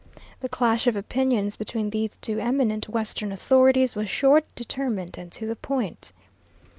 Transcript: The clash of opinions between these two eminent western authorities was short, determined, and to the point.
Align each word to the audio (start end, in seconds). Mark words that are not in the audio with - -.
The 0.39 0.49
clash 0.49 0.87
of 0.87 0.95
opinions 0.95 1.55
between 1.55 1.91
these 1.91 2.17
two 2.17 2.39
eminent 2.39 2.89
western 2.89 3.31
authorities 3.31 3.95
was 3.95 4.09
short, 4.09 4.45
determined, 4.55 5.15
and 5.15 5.31
to 5.33 5.45
the 5.45 5.55
point. 5.55 6.11